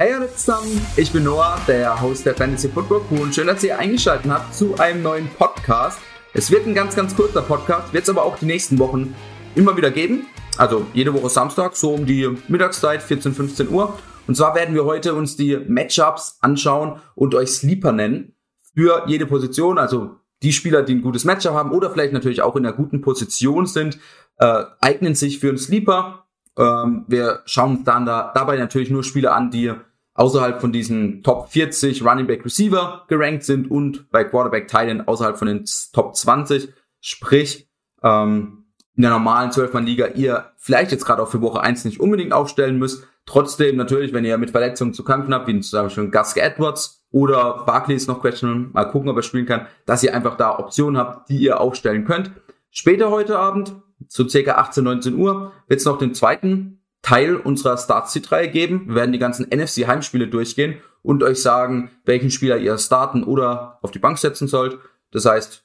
[0.00, 3.64] Hey alle zusammen, ich bin Noah, der Host der Fantasy Football Crew und schön, dass
[3.64, 5.98] ihr eingeschaltet habt zu einem neuen Podcast.
[6.32, 9.16] Es wird ein ganz, ganz kurzer Podcast, wird es aber auch die nächsten Wochen
[9.56, 10.28] immer wieder geben.
[10.56, 13.98] Also jede Woche Samstag, so um die Mittagszeit, 14, 15 Uhr.
[14.28, 18.36] Und zwar werden wir heute uns die Matchups anschauen und euch Sleeper nennen
[18.76, 19.78] für jede Position.
[19.78, 23.00] Also die Spieler, die ein gutes Matchup haben oder vielleicht natürlich auch in einer guten
[23.00, 23.98] Position sind,
[24.38, 26.26] äh, eignen sich für einen Sleeper.
[26.56, 29.74] Ähm, wir schauen uns dann da, dabei natürlich nur Spieler an, die
[30.18, 35.38] außerhalb von diesen Top 40 Running Back Receiver gerankt sind und bei Quarterback Titan außerhalb
[35.38, 36.68] von den Top 20.
[37.00, 37.70] Sprich,
[38.02, 38.64] ähm,
[38.96, 42.80] in der normalen 12-Mann-Liga ihr vielleicht jetzt gerade auch für Woche 1 nicht unbedingt aufstellen
[42.80, 43.06] müsst.
[43.26, 47.62] Trotzdem natürlich, wenn ihr mit Verletzungen zu kämpfen habt, wie zum Beispiel Gus Edwards oder
[47.64, 50.98] Barkley ist noch questionable, mal gucken, ob er spielen kann, dass ihr einfach da Optionen
[50.98, 52.32] habt, die ihr aufstellen könnt.
[52.70, 53.76] Später heute Abend,
[54.08, 56.77] zu circa 18, 19 Uhr, wird es noch den zweiten
[57.08, 58.88] Teil unserer Start-Sit-Reihe geben.
[58.88, 63.92] Wir werden die ganzen NFC-Heimspiele durchgehen und euch sagen, welchen Spieler ihr starten oder auf
[63.92, 64.78] die Bank setzen sollt.
[65.10, 65.64] Das heißt,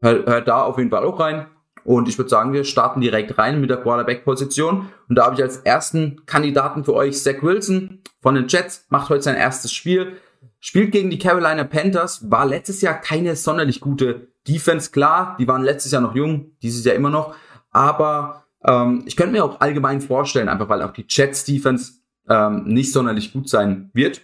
[0.00, 1.46] hört da auf jeden Fall auch rein.
[1.82, 4.88] Und ich würde sagen, wir starten direkt rein mit der Quarterback-Position.
[5.08, 8.86] Und da habe ich als ersten Kandidaten für euch Zach Wilson von den Jets.
[8.88, 10.12] Macht heute sein erstes Spiel.
[10.60, 12.30] Spielt gegen die Carolina Panthers.
[12.30, 14.92] War letztes Jahr keine sonderlich gute Defense.
[14.92, 17.34] Klar, die waren letztes Jahr noch jung, dieses Jahr immer noch.
[17.72, 21.92] Aber ähm, ich könnte mir auch allgemein vorstellen, einfach weil auch die Jets Defense
[22.28, 24.22] ähm, nicht sonderlich gut sein wird.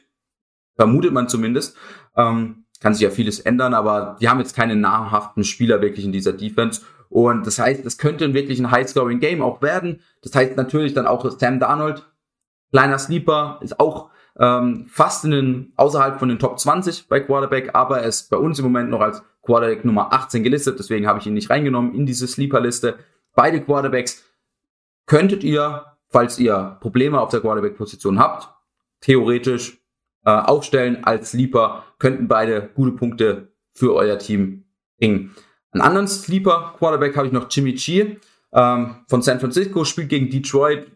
[0.77, 1.77] Vermutet man zumindest.
[2.17, 6.13] Ähm, kann sich ja vieles ändern, aber die haben jetzt keine namhaften Spieler wirklich in
[6.13, 6.83] dieser Defense.
[7.09, 10.01] Und das heißt, es könnte wirklich ein High-Scoring-Game auch werden.
[10.23, 12.05] Das heißt natürlich dann auch Sam Darnold,
[12.73, 17.71] kleiner Sleeper, ist auch ähm, fast in den, außerhalb von den Top 20 bei Quarterback,
[17.75, 21.21] aber er ist bei uns im Moment noch als Quarterback Nummer 18 gelistet, deswegen habe
[21.21, 22.99] ich ihn nicht reingenommen in diese Sleeper-Liste.
[23.35, 24.25] Beide Quarterbacks
[25.07, 28.49] könntet ihr, falls ihr Probleme auf der Quarterback-Position habt,
[29.01, 29.79] theoretisch
[30.25, 34.65] äh, aufstellen als Sleeper, könnten beide gute Punkte für euer Team
[34.99, 35.35] bringen.
[35.73, 38.17] Einen anderen Sleeper-Quarterback habe ich noch Jimmy G
[38.53, 40.87] ähm, von San Francisco, spielt gegen Detroit,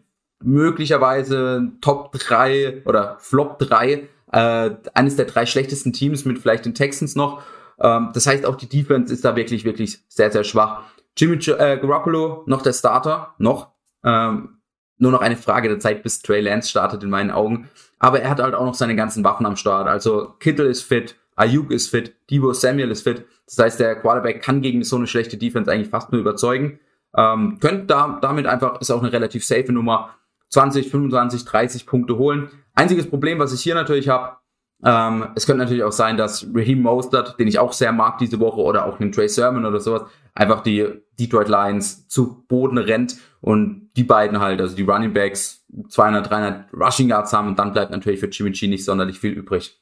[0.41, 6.73] möglicherweise Top 3 oder Flop 3, äh, eines der drei schlechtesten Teams mit vielleicht den
[6.73, 7.41] Texans noch.
[7.79, 10.83] Ähm, das heißt, auch die Defense ist da wirklich, wirklich sehr, sehr schwach.
[11.19, 13.73] Jimmy äh, Garoppolo noch der Starter, noch.
[14.05, 14.59] Ähm,
[14.97, 17.69] nur noch eine Frage der Zeit, bis Trey Lance startet in meinen Augen.
[17.99, 19.87] Aber er hat halt auch noch seine ganzen Waffen am Start.
[19.87, 23.25] Also Kittle ist fit, Ayuk ist fit, Debo Samuel ist fit.
[23.45, 26.79] Das heißt, der Quarterback kann gegen so eine schlechte Defense eigentlich fast nur überzeugen.
[27.15, 30.15] Ähm, könnt da, damit einfach, ist auch eine relativ safe Nummer,
[30.49, 32.49] 20, 25, 30 Punkte holen.
[32.75, 34.37] Einziges Problem, was ich hier natürlich habe,
[34.83, 38.39] ähm, es könnte natürlich auch sein, dass Raheem Mostert, den ich auch sehr mag diese
[38.39, 40.03] Woche, oder auch einen Trey Sermon oder sowas,
[40.33, 40.87] einfach die
[41.19, 46.73] Detroit Lions zu Boden rennt und die beiden halt, also die Running Backs, 200, 300
[46.73, 49.81] Rushing Yards haben und dann bleibt natürlich für Jimmy G nicht sonderlich viel übrig.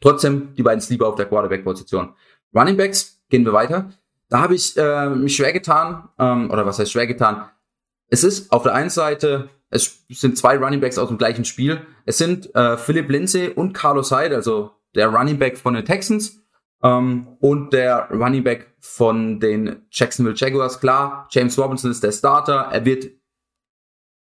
[0.00, 2.14] Trotzdem die beiden Sleeper auf der Quarterback-Position.
[2.54, 3.90] Running Backs, gehen wir weiter.
[4.28, 7.48] Da habe ich äh, mich schwer getan, ähm, oder was heißt schwer getan?
[8.08, 11.80] Es ist auf der einen Seite es sind zwei Running Backs aus dem gleichen Spiel.
[12.06, 16.40] Es sind äh, Philip Lindsay und Carlos Hyde, also der Running Back von den Texans
[16.82, 20.78] ähm, und der Running Back von den Jacksonville Jaguars.
[20.78, 22.68] Klar, James Robinson ist der Starter.
[22.70, 23.10] Er wird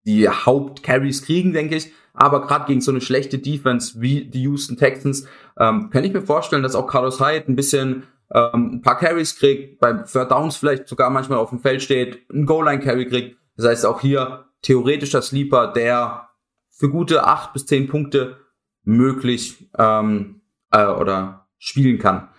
[0.05, 1.93] die Hauptcarries kriegen, denke ich.
[2.13, 5.25] Aber gerade gegen so eine schlechte Defense wie die Houston Texans
[5.57, 9.37] ähm, kann ich mir vorstellen, dass auch Carlos Hyde ein bisschen ähm, ein paar Carries
[9.37, 13.37] kriegt, beim Third Downs vielleicht sogar manchmal auf dem Feld steht, ein Goal-Line-Carry kriegt.
[13.55, 16.29] Das heißt, auch hier theoretischer Sleeper, der
[16.69, 18.37] für gute acht bis zehn Punkte
[18.83, 22.29] möglich ähm, äh, oder spielen kann.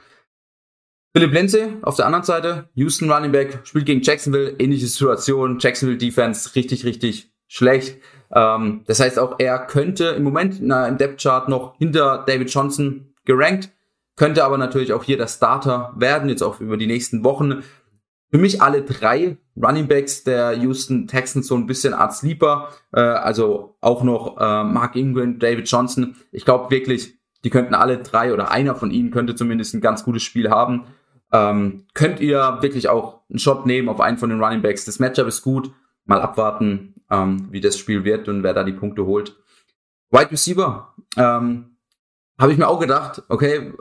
[1.12, 5.98] Philipp Lenze auf der anderen Seite, Houston Running Back, spielt gegen Jacksonville, ähnliche Situation, Jacksonville
[5.98, 7.98] Defense richtig, richtig schlecht.
[8.32, 12.52] Ähm, das heißt auch, er könnte im Moment na, im Depth Chart noch hinter David
[12.52, 13.70] Johnson gerankt,
[14.16, 17.64] könnte aber natürlich auch hier der Starter werden, jetzt auch über die nächsten Wochen
[18.30, 22.68] für mich alle drei Running Backs der Houston Texans so ein bisschen Art Sleeper.
[22.92, 26.16] Äh, also auch noch äh, Mark Ingram, David Johnson.
[26.32, 30.04] Ich glaube wirklich, die könnten alle drei oder einer von ihnen könnte zumindest ein ganz
[30.04, 30.84] gutes Spiel haben.
[31.32, 34.84] Ähm, könnt ihr wirklich auch einen Shot nehmen auf einen von den Running Backs.
[34.84, 35.72] Das Matchup ist gut.
[36.04, 39.36] Mal abwarten, ähm, wie das Spiel wird und wer da die Punkte holt.
[40.10, 40.94] Wide Receiver.
[41.16, 41.76] Ähm,
[42.38, 43.72] Habe ich mir auch gedacht, okay,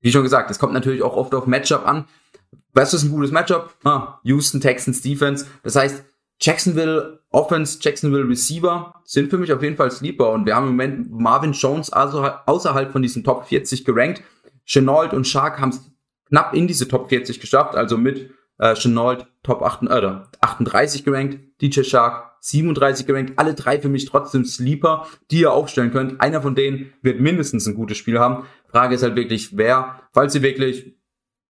[0.00, 2.06] wie schon gesagt, es kommt natürlich auch oft auf Matchup an.
[2.52, 3.74] Du, ist ein gutes Matchup?
[3.84, 5.46] Ah, Houston Texans Defense.
[5.62, 6.04] Das heißt,
[6.40, 10.72] Jacksonville Offense, Jacksonville Receiver sind für mich auf jeden Fall Sleeper und wir haben im
[10.72, 14.22] Moment Marvin Jones also außerhalb von diesen Top 40 gerankt.
[14.64, 15.80] Chenault und Shark haben es
[16.28, 18.30] knapp in diese Top 40 geschafft, also mit
[18.60, 24.04] Äh, Chenault Top 8, äh, 38 gerankt, DJ Shark 37 gerankt, alle drei für mich
[24.04, 26.20] trotzdem Sleeper, die ihr aufstellen könnt.
[26.20, 28.44] Einer von denen wird mindestens ein gutes Spiel haben.
[28.68, 30.94] Frage ist halt wirklich, wer, falls ihr wirklich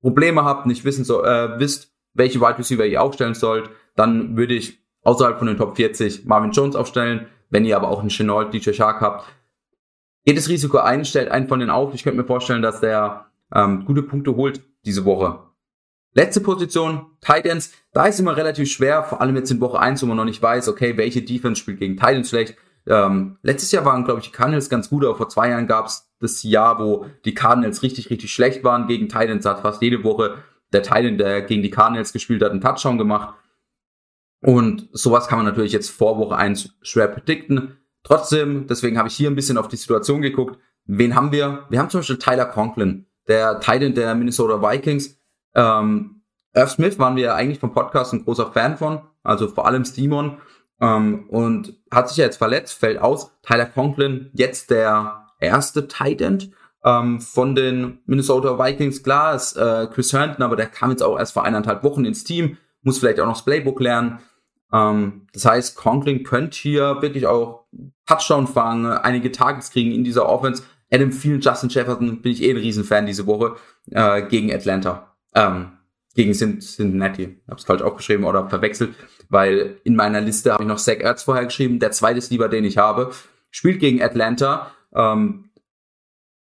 [0.00, 4.54] Probleme habt, nicht wissen so, äh, wisst, welche Wide Receiver ihr aufstellen sollt, dann würde
[4.54, 7.26] ich außerhalb von den Top 40 Marvin Jones aufstellen.
[7.50, 9.26] Wenn ihr aber auch einen Chenault, DJ Shark habt,
[10.26, 11.94] das Risiko ein, stellt einen von denen auf.
[11.94, 15.40] Ich könnte mir vorstellen, dass der ähm, gute Punkte holt diese Woche.
[16.12, 17.72] Letzte Position, Titans.
[17.92, 20.42] Da ist immer relativ schwer, vor allem jetzt in Woche 1, wo man noch nicht
[20.42, 22.56] weiß, okay, welche Defense spielt gegen Titans schlecht.
[22.86, 25.86] Ähm, letztes Jahr waren, glaube ich, die Cardinals ganz gut, aber vor zwei Jahren gab
[25.86, 29.46] es das Jahr, wo die Cardinals richtig, richtig schlecht waren gegen Titans.
[29.46, 30.36] Hat fast jede Woche
[30.72, 33.34] der Titan, der gegen die Cardinals gespielt hat, einen Touchdown gemacht.
[34.42, 37.76] Und sowas kann man natürlich jetzt vor Woche 1 schwer predikten.
[38.02, 40.58] Trotzdem, deswegen habe ich hier ein bisschen auf die Situation geguckt.
[40.86, 41.66] Wen haben wir?
[41.68, 45.18] Wir haben zum Beispiel Tyler Conklin, der Titan der Minnesota Vikings.
[45.54, 46.22] Ähm,
[46.54, 50.38] Irv Smith waren wir eigentlich vom Podcast ein großer Fan von, also vor allem Stimon.
[50.80, 53.30] Ähm, und hat sich ja jetzt verletzt, fällt aus.
[53.42, 56.52] Tyler Conklin, jetzt der erste Titan
[56.84, 59.02] ähm, von den Minnesota Vikings.
[59.02, 62.24] Klar ist äh, Chris Herndon, aber der kam jetzt auch erst vor eineinhalb Wochen ins
[62.24, 64.18] Team, muss vielleicht auch noch das Playbook lernen.
[64.72, 67.66] Ähm, das heißt, Conklin könnte hier wirklich auch
[68.06, 70.62] Touchdown fangen, einige Targets kriegen in dieser Offense.
[70.92, 73.56] Adam Thielen, Justin Jefferson bin ich eh ein Riesenfan diese Woche
[73.90, 75.14] äh, gegen Atlanta.
[75.34, 75.72] Ähm,
[76.14, 77.40] gegen Cincinnati.
[77.48, 78.94] Hab's falsch aufgeschrieben oder verwechselt,
[79.28, 81.78] weil in meiner Liste habe ich noch Zach Ertz vorher geschrieben.
[81.78, 83.12] Der zweite Sleeper, den ich habe,
[83.50, 84.72] spielt gegen Atlanta.
[84.94, 85.50] Ähm,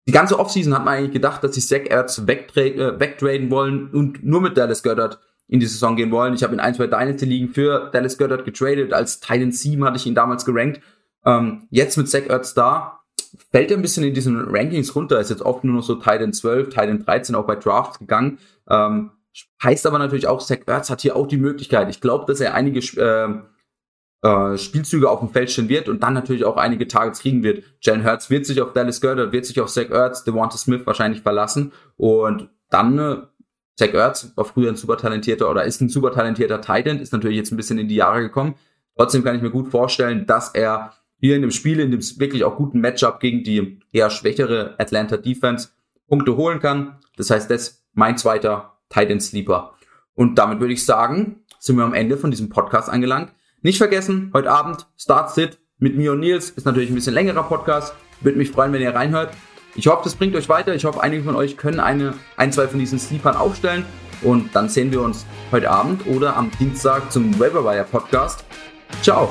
[0.07, 4.23] die ganze Offseason hat man eigentlich gedacht, dass sie Zach Ertz äh, wegtraden wollen und
[4.23, 6.33] nur mit Dallas Goddard in die Saison gehen wollen.
[6.33, 8.93] Ich habe in ein, zwei Dynasty-Ligen für Dallas Goddard getradet.
[8.93, 10.81] Als Titan 7 hatte ich ihn damals gerankt.
[11.25, 13.01] Ähm, jetzt mit Zach Ertz da,
[13.51, 15.19] fällt er ein bisschen in diesen Rankings runter.
[15.19, 18.39] Ist jetzt oft nur noch so Titan 12, Titan 13 auch bei Drafts gegangen.
[18.69, 19.11] Ähm,
[19.63, 21.89] heißt aber natürlich auch, Zach Ertz hat hier auch die Möglichkeit.
[21.89, 23.41] Ich glaube, dass er einige äh,
[24.21, 27.63] äh, Spielzüge auf dem Feld stehen wird und dann natürlich auch einige Targets kriegen wird.
[27.81, 31.21] Jalen Hurts wird sich auf Dallas Goddard, wird sich auf Zach Ertz, Devonta Smith wahrscheinlich
[31.21, 33.17] verlassen und dann äh,
[33.75, 37.37] Zach Ertz war früher ein super talentierter oder ist ein super talentierter Titan, ist natürlich
[37.37, 38.55] jetzt ein bisschen in die Jahre gekommen.
[38.95, 42.43] Trotzdem kann ich mir gut vorstellen, dass er hier in dem Spiel, in dem wirklich
[42.43, 45.69] auch guten Matchup gegen die eher schwächere Atlanta Defense
[46.07, 46.97] Punkte holen kann.
[47.15, 49.73] Das heißt, das ist mein zweiter Titan Sleeper.
[50.13, 53.31] Und damit würde ich sagen, sind wir am Ende von diesem Podcast angelangt.
[53.63, 56.49] Nicht vergessen, heute Abend Start Sit mit mir und Nils.
[56.49, 57.93] Ist natürlich ein bisschen längerer Podcast.
[58.19, 59.35] Würde mich freuen, wenn ihr reinhört.
[59.75, 60.73] Ich hoffe, das bringt euch weiter.
[60.73, 63.85] Ich hoffe, einige von euch können eine, ein, zwei von diesen Sleepern aufstellen.
[64.23, 68.43] Und dann sehen wir uns heute Abend oder am Dienstag zum Wire Podcast.
[69.03, 69.29] Ciao.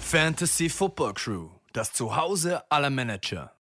[0.00, 3.55] Fantasy Football Crew, das Zuhause aller Manager.